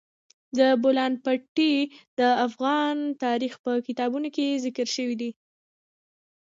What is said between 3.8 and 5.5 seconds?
کتابونو کې ذکر شوی دي.